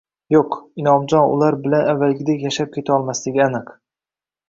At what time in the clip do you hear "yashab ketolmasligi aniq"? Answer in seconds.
2.49-3.75